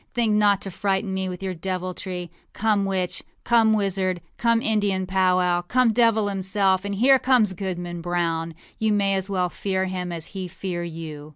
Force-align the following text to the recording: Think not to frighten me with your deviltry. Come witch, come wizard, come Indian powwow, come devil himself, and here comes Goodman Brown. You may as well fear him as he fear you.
Think 0.15 0.33
not 0.33 0.61
to 0.61 0.71
frighten 0.71 1.13
me 1.13 1.29
with 1.29 1.43
your 1.43 1.53
deviltry. 1.53 2.31
Come 2.53 2.85
witch, 2.85 3.21
come 3.43 3.73
wizard, 3.73 4.19
come 4.35 4.59
Indian 4.59 5.05
powwow, 5.05 5.61
come 5.61 5.93
devil 5.93 6.27
himself, 6.27 6.83
and 6.83 6.95
here 6.95 7.19
comes 7.19 7.53
Goodman 7.53 8.01
Brown. 8.01 8.55
You 8.79 8.93
may 8.93 9.13
as 9.13 9.29
well 9.29 9.49
fear 9.49 9.85
him 9.85 10.11
as 10.11 10.25
he 10.33 10.47
fear 10.47 10.83
you. 10.83 11.29